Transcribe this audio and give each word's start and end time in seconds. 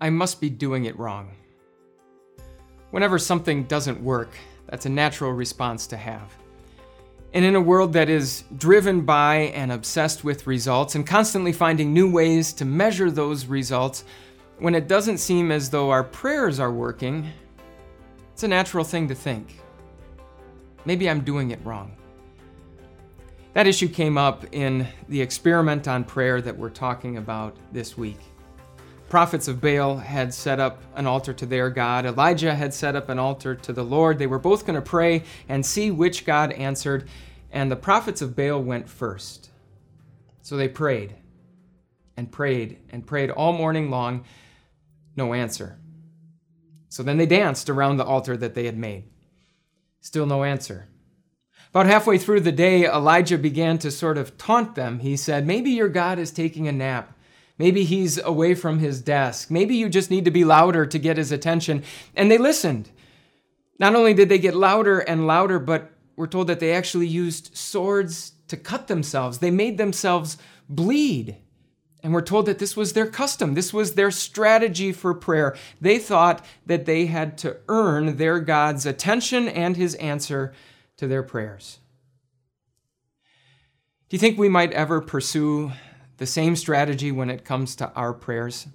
I 0.00 0.10
must 0.10 0.40
be 0.40 0.48
doing 0.48 0.84
it 0.84 0.96
wrong. 0.96 1.32
Whenever 2.92 3.18
something 3.18 3.64
doesn't 3.64 4.00
work, 4.00 4.30
that's 4.68 4.86
a 4.86 4.90
natural 4.90 5.32
response 5.32 5.88
to 5.88 5.96
have. 5.96 6.32
And 7.34 7.44
in 7.44 7.56
a 7.56 7.60
world 7.60 7.92
that 7.94 8.08
is 8.08 8.44
driven 8.56 9.02
by 9.02 9.52
and 9.54 9.72
obsessed 9.72 10.22
with 10.22 10.46
results 10.46 10.94
and 10.94 11.06
constantly 11.06 11.52
finding 11.52 11.92
new 11.92 12.10
ways 12.10 12.52
to 12.54 12.64
measure 12.64 13.10
those 13.10 13.46
results, 13.46 14.04
when 14.58 14.74
it 14.74 14.86
doesn't 14.86 15.18
seem 15.18 15.50
as 15.50 15.68
though 15.68 15.90
our 15.90 16.04
prayers 16.04 16.60
are 16.60 16.72
working, 16.72 17.28
it's 18.32 18.44
a 18.44 18.48
natural 18.48 18.84
thing 18.84 19.08
to 19.08 19.14
think. 19.16 19.60
Maybe 20.84 21.10
I'm 21.10 21.22
doing 21.22 21.50
it 21.50 21.58
wrong. 21.64 21.96
That 23.52 23.66
issue 23.66 23.88
came 23.88 24.16
up 24.16 24.46
in 24.52 24.86
the 25.08 25.20
experiment 25.20 25.88
on 25.88 26.04
prayer 26.04 26.40
that 26.40 26.56
we're 26.56 26.70
talking 26.70 27.16
about 27.16 27.56
this 27.72 27.98
week. 27.98 28.20
Prophets 29.08 29.48
of 29.48 29.60
Baal 29.60 29.96
had 29.96 30.34
set 30.34 30.60
up 30.60 30.82
an 30.94 31.06
altar 31.06 31.32
to 31.32 31.46
their 31.46 31.70
God. 31.70 32.04
Elijah 32.04 32.54
had 32.54 32.74
set 32.74 32.94
up 32.94 33.08
an 33.08 33.18
altar 33.18 33.54
to 33.54 33.72
the 33.72 33.84
Lord. 33.84 34.18
They 34.18 34.26
were 34.26 34.38
both 34.38 34.66
going 34.66 34.74
to 34.74 34.82
pray 34.82 35.22
and 35.48 35.64
see 35.64 35.90
which 35.90 36.26
God 36.26 36.52
answered. 36.52 37.08
And 37.50 37.70
the 37.70 37.76
prophets 37.76 38.20
of 38.20 38.36
Baal 38.36 38.62
went 38.62 38.88
first. 38.88 39.48
So 40.42 40.56
they 40.56 40.68
prayed 40.68 41.14
and 42.18 42.30
prayed 42.30 42.78
and 42.90 43.06
prayed 43.06 43.30
all 43.30 43.52
morning 43.52 43.90
long. 43.90 44.24
No 45.16 45.32
answer. 45.32 45.78
So 46.90 47.02
then 47.02 47.16
they 47.16 47.26
danced 47.26 47.70
around 47.70 47.96
the 47.96 48.04
altar 48.04 48.36
that 48.36 48.54
they 48.54 48.66
had 48.66 48.76
made. 48.76 49.04
Still 50.00 50.26
no 50.26 50.44
answer. 50.44 50.88
About 51.70 51.86
halfway 51.86 52.18
through 52.18 52.40
the 52.40 52.52
day, 52.52 52.84
Elijah 52.84 53.38
began 53.38 53.78
to 53.78 53.90
sort 53.90 54.18
of 54.18 54.36
taunt 54.38 54.74
them. 54.74 55.00
He 55.00 55.16
said, 55.16 55.46
Maybe 55.46 55.70
your 55.70 55.88
God 55.88 56.18
is 56.18 56.30
taking 56.30 56.66
a 56.68 56.72
nap. 56.72 57.17
Maybe 57.58 57.84
he's 57.84 58.18
away 58.22 58.54
from 58.54 58.78
his 58.78 59.02
desk. 59.02 59.50
Maybe 59.50 59.74
you 59.76 59.88
just 59.88 60.10
need 60.10 60.24
to 60.24 60.30
be 60.30 60.44
louder 60.44 60.86
to 60.86 60.98
get 60.98 61.16
his 61.16 61.32
attention. 61.32 61.82
And 62.14 62.30
they 62.30 62.38
listened. 62.38 62.90
Not 63.78 63.94
only 63.94 64.14
did 64.14 64.28
they 64.28 64.38
get 64.38 64.54
louder 64.54 65.00
and 65.00 65.26
louder, 65.26 65.58
but 65.58 65.90
we're 66.16 66.26
told 66.26 66.46
that 66.46 66.60
they 66.60 66.72
actually 66.72 67.08
used 67.08 67.56
swords 67.56 68.32
to 68.48 68.56
cut 68.56 68.86
themselves. 68.86 69.38
They 69.38 69.50
made 69.50 69.76
themselves 69.78 70.38
bleed. 70.68 71.36
And 72.02 72.12
we're 72.12 72.22
told 72.22 72.46
that 72.46 72.60
this 72.60 72.76
was 72.76 72.92
their 72.92 73.06
custom. 73.06 73.54
This 73.54 73.72
was 73.72 73.94
their 73.94 74.12
strategy 74.12 74.92
for 74.92 75.12
prayer. 75.12 75.56
They 75.80 75.98
thought 75.98 76.44
that 76.64 76.86
they 76.86 77.06
had 77.06 77.36
to 77.38 77.56
earn 77.68 78.16
their 78.16 78.38
God's 78.38 78.86
attention 78.86 79.48
and 79.48 79.76
his 79.76 79.96
answer 79.96 80.52
to 80.96 81.08
their 81.08 81.24
prayers. 81.24 81.80
Do 84.08 84.14
you 84.14 84.18
think 84.18 84.38
we 84.38 84.48
might 84.48 84.72
ever 84.72 85.00
pursue 85.00 85.72
the 86.18 86.26
same 86.26 86.54
strategy 86.54 87.10
when 87.10 87.30
it 87.30 87.44
comes 87.44 87.74
to 87.76 87.90
our 87.94 88.12
prayers. 88.12 88.68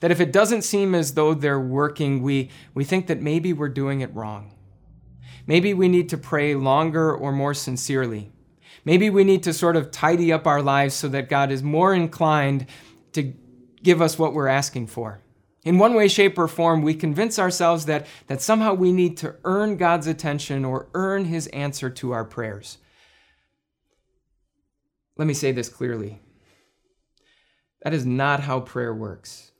That 0.00 0.10
if 0.10 0.20
it 0.20 0.32
doesn't 0.32 0.62
seem 0.62 0.94
as 0.94 1.14
though 1.14 1.34
they're 1.34 1.60
working, 1.60 2.22
we, 2.22 2.50
we 2.74 2.84
think 2.84 3.06
that 3.06 3.20
maybe 3.20 3.52
we're 3.52 3.68
doing 3.68 4.00
it 4.00 4.14
wrong. 4.14 4.52
Maybe 5.46 5.74
we 5.74 5.88
need 5.88 6.08
to 6.10 6.18
pray 6.18 6.54
longer 6.54 7.14
or 7.14 7.32
more 7.32 7.54
sincerely. 7.54 8.32
Maybe 8.84 9.10
we 9.10 9.24
need 9.24 9.42
to 9.44 9.52
sort 9.52 9.76
of 9.76 9.90
tidy 9.90 10.32
up 10.32 10.46
our 10.46 10.62
lives 10.62 10.94
so 10.94 11.08
that 11.08 11.28
God 11.28 11.50
is 11.50 11.62
more 11.62 11.94
inclined 11.94 12.66
to 13.12 13.34
give 13.82 14.02
us 14.02 14.18
what 14.18 14.34
we're 14.34 14.48
asking 14.48 14.88
for. 14.88 15.20
In 15.64 15.78
one 15.78 15.94
way, 15.94 16.08
shape, 16.08 16.36
or 16.38 16.48
form, 16.48 16.82
we 16.82 16.94
convince 16.94 17.38
ourselves 17.38 17.86
that, 17.86 18.06
that 18.26 18.42
somehow 18.42 18.74
we 18.74 18.92
need 18.92 19.16
to 19.18 19.36
earn 19.44 19.76
God's 19.76 20.06
attention 20.06 20.64
or 20.64 20.88
earn 20.92 21.26
His 21.26 21.46
answer 21.48 21.88
to 21.88 22.12
our 22.12 22.24
prayers. 22.24 22.78
Let 25.16 25.26
me 25.26 25.34
say 25.34 25.52
this 25.52 25.68
clearly 25.68 26.20
that 27.84 27.94
is 27.94 28.04
not 28.04 28.40
how 28.40 28.60
prayer 28.60 28.92
works. 28.94 29.52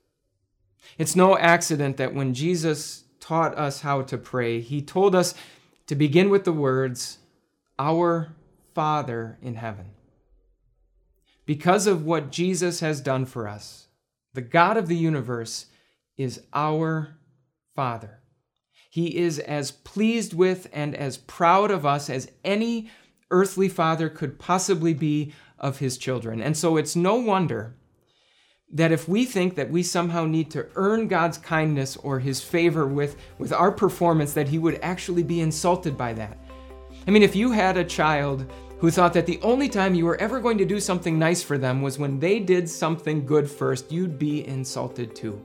It's 0.97 1.15
no 1.15 1.37
accident 1.37 1.97
that 1.97 2.13
when 2.13 2.33
Jesus 2.33 3.03
taught 3.19 3.57
us 3.57 3.81
how 3.81 4.01
to 4.01 4.17
pray, 4.17 4.59
he 4.59 4.81
told 4.81 5.15
us 5.15 5.35
to 5.87 5.95
begin 5.95 6.29
with 6.29 6.43
the 6.43 6.51
words, 6.51 7.19
Our 7.77 8.33
Father 8.73 9.37
in 9.41 9.55
heaven. 9.55 9.91
Because 11.45 11.85
of 11.85 12.03
what 12.03 12.31
Jesus 12.31 12.79
has 12.79 12.99
done 12.99 13.25
for 13.25 13.47
us, 13.47 13.87
the 14.33 14.41
God 14.41 14.75
of 14.75 14.87
the 14.87 14.97
universe 14.97 15.67
is 16.17 16.41
our 16.51 17.15
Father. 17.75 18.21
He 18.89 19.17
is 19.17 19.37
as 19.37 19.71
pleased 19.71 20.33
with 20.33 20.67
and 20.73 20.95
as 20.95 21.17
proud 21.17 21.69
of 21.69 21.85
us 21.85 22.09
as 22.09 22.31
any 22.43 22.89
earthly 23.29 23.69
father 23.69 24.09
could 24.09 24.39
possibly 24.39 24.93
be 24.93 25.33
of 25.59 25.79
his 25.79 25.97
children. 25.97 26.41
And 26.41 26.57
so 26.57 26.77
it's 26.77 26.95
no 26.95 27.15
wonder 27.15 27.75
that 28.75 28.91
if 28.91 29.07
we 29.07 29.23
think 29.23 29.55
that 29.55 29.71
we 29.71 29.81
somehow 29.81 30.25
need 30.25 30.51
to 30.51 30.67
earn 30.75 31.07
God's 31.07 31.37
kindness 31.37 31.95
or 31.95 32.19
his 32.19 32.41
favor 32.41 32.85
with, 32.85 33.15
with 33.37 33.53
our 33.53 33.71
performance, 33.71 34.33
that 34.33 34.49
he 34.49 34.59
would 34.59 34.79
actually 34.83 35.23
be 35.23 35.39
insulted 35.39 35.97
by 35.97 36.11
that. 36.13 36.37
I 37.07 37.11
mean, 37.11 37.23
if 37.23 37.37
you 37.37 37.51
had 37.51 37.77
a 37.77 37.85
child 37.85 38.51
who 38.79 38.91
thought 38.91 39.13
that 39.13 39.25
the 39.25 39.39
only 39.41 39.69
time 39.69 39.95
you 39.95 40.03
were 40.03 40.19
ever 40.19 40.41
going 40.41 40.57
to 40.57 40.65
do 40.65 40.81
something 40.81 41.17
nice 41.17 41.41
for 41.41 41.57
them 41.57 41.81
was 41.81 41.97
when 41.97 42.19
they 42.19 42.37
did 42.37 42.69
something 42.69 43.25
good 43.25 43.49
first, 43.49 43.93
you'd 43.93 44.19
be 44.19 44.45
insulted 44.45 45.15
too. 45.15 45.41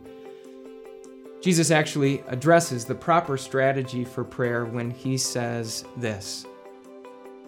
Jesus 1.41 1.71
actually 1.71 2.25
addresses 2.27 2.85
the 2.85 2.97
proper 2.97 3.39
strategy 3.39 4.05
for 4.05 4.25
prayer 4.25 4.65
when 4.65 4.91
he 4.91 5.17
says 5.17 5.85
this 5.97 6.47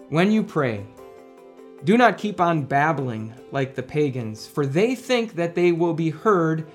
When 0.07 0.31
you 0.31 0.43
pray, 0.43 0.85
do 1.83 1.97
not 1.97 2.17
keep 2.17 2.39
on 2.39 2.63
babbling 2.63 3.33
like 3.51 3.75
the 3.75 3.83
pagans, 3.83 4.47
for 4.47 4.65
they 4.65 4.95
think 4.95 5.35
that 5.35 5.53
they 5.53 5.73
will 5.73 5.93
be 5.93 6.09
heard 6.09 6.65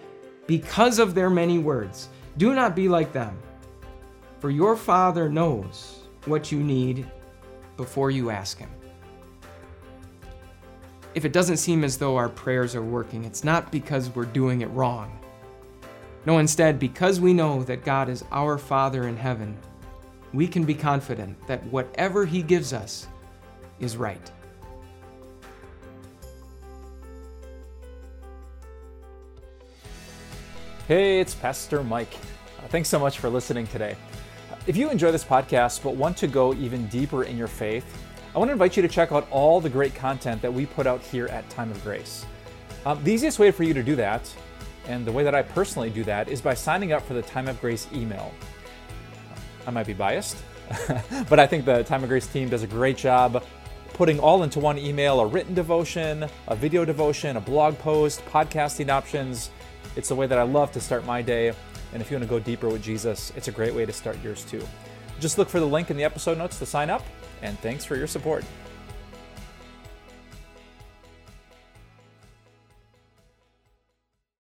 because 0.47 0.99
of 0.99 1.15
their 1.15 1.31
many 1.31 1.59
words. 1.59 2.09
Do 2.37 2.55
not 2.55 2.77
be 2.77 2.89
like 2.89 3.13
them, 3.13 3.39
for 4.39 4.51
your 4.51 4.77
Father 4.77 5.31
knows 5.31 6.03
what 6.27 6.53
you 6.53 6.59
need 6.59 7.11
before 7.77 8.11
you 8.11 8.31
ask 8.31 8.59
Him. 8.59 8.71
If 11.15 11.25
it 11.25 11.33
doesn't 11.33 11.57
seem 11.57 11.85
as 11.85 11.97
though 11.97 12.17
our 12.17 12.29
prayers 12.29 12.75
are 12.75 12.83
working, 12.83 13.25
it's 13.25 13.43
not 13.43 13.73
because 13.73 14.15
we're 14.15 14.27
doing 14.27 14.61
it 14.61 14.71
wrong. 14.71 15.19
No, 16.27 16.39
instead, 16.39 16.79
because 16.79 17.19
we 17.19 17.33
know 17.33 17.63
that 17.63 17.85
God 17.85 18.11
is 18.11 18.25
our 18.31 18.59
Father 18.59 19.09
in 19.09 19.17
heaven, 19.17 19.57
we 20.35 20.47
can 20.47 20.65
be 20.65 20.75
confident 20.75 21.35
that 21.47 21.65
whatever 21.69 22.27
He 22.27 22.43
gives 22.43 22.75
us 22.75 23.09
is 23.81 23.97
right. 23.97 24.31
Hey, 30.89 31.21
it's 31.21 31.35
Pastor 31.35 31.85
Mike. 31.85 32.15
Uh, 32.59 32.67
thanks 32.69 32.89
so 32.89 32.99
much 32.99 33.19
for 33.19 33.29
listening 33.29 33.67
today. 33.67 33.95
If 34.67 34.75
you 34.75 34.89
enjoy 34.89 35.13
this 35.13 35.23
podcast 35.23 35.83
but 35.83 35.97
want 35.97 36.17
to 36.17 36.27
go 36.27 36.55
even 36.55 36.87
deeper 36.87 37.25
in 37.25 37.37
your 37.37 37.47
faith, 37.47 37.85
I 38.35 38.39
want 38.39 38.49
to 38.49 38.53
invite 38.53 38.75
you 38.75 38.81
to 38.81 38.89
check 38.89 39.13
out 39.13 39.29
all 39.31 39.61
the 39.61 39.69
great 39.69 39.95
content 39.95 40.41
that 40.41 40.51
we 40.51 40.65
put 40.65 40.87
out 40.87 41.03
here 41.03 41.27
at 41.27 41.47
Time 41.51 41.71
of 41.71 41.85
Grace. 41.85 42.25
Um, 42.87 43.05
the 43.05 43.13
easiest 43.13 43.39
way 43.39 43.51
for 43.51 43.65
you 43.65 43.75
to 43.75 43.83
do 43.83 43.97
that, 43.97 44.35
and 44.87 45.05
the 45.05 45.13
way 45.13 45.25
that 45.25 45.35
I 45.35 45.43
personally 45.43 45.91
do 45.91 46.05
that, 46.05 46.31
is 46.31 46.41
by 46.41 46.55
signing 46.55 46.95
up 46.95 47.07
for 47.07 47.13
the 47.13 47.21
Time 47.21 47.49
of 47.49 47.61
Grace 47.61 47.87
email. 47.93 48.33
I 49.67 49.71
might 49.71 49.87
be 49.87 49.93
biased, 49.93 50.39
but 51.29 51.39
I 51.39 51.47
think 51.47 51.67
the 51.67 51.85
Time 51.85 52.03
of 52.03 52.09
Grace 52.09 52.29
team 52.29 52.49
does 52.49 52.63
a 52.63 52.67
great 52.67 52.97
job 52.97 53.45
putting 53.93 54.19
all 54.21 54.43
into 54.43 54.59
one 54.59 54.79
email 54.79 55.21
a 55.21 55.27
written 55.27 55.53
devotion, 55.53 56.25
a 56.47 56.57
video 56.57 56.87
devotion, 56.87 57.37
a 57.37 57.41
blog 57.43 57.79
post, 57.79 58.25
podcasting 58.25 58.89
options 58.89 59.51
it's 59.97 60.09
the 60.09 60.15
way 60.15 60.27
that 60.27 60.39
I 60.39 60.43
love 60.43 60.73
to 60.73 60.81
start 60.81 61.05
my 61.05 61.23
day. 61.23 61.53
And 61.93 62.03
if 62.03 62.11
you 62.11 62.17
want 62.17 62.25
to 62.25 62.31
go 62.31 62.39
deeper 62.39 62.69
with 62.69 62.83
Jesus, 62.83 63.33
it's 63.37 63.49
a 63.49 63.53
great 63.53 63.75
way 63.75 63.87
to 63.87 63.93
start 63.93 64.23
yours 64.23 64.45
too. 64.45 64.63
Just 65.21 65.39
look 65.39 65.49
for 65.49 65.59
the 65.61 65.67
link 65.67 65.91
in 65.91 65.97
the 65.97 66.05
episode 66.05 66.39
notes 66.39 66.59
to 66.59 66.67
sign 66.67 66.91
up, 66.91 67.05
and 67.43 67.59
thanks 67.61 67.85
for 67.85 67.97
your 67.97 68.07
support. 68.07 68.45